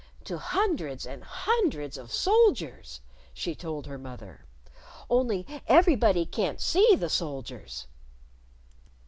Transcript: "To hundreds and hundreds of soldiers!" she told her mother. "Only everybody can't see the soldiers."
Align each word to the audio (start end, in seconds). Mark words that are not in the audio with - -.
"To 0.23 0.39
hundreds 0.39 1.05
and 1.05 1.23
hundreds 1.23 1.95
of 1.95 2.11
soldiers!" 2.11 3.01
she 3.35 3.53
told 3.53 3.85
her 3.85 3.99
mother. 3.99 4.45
"Only 5.11 5.45
everybody 5.67 6.25
can't 6.25 6.59
see 6.59 6.95
the 6.95 7.07
soldiers." 7.07 7.85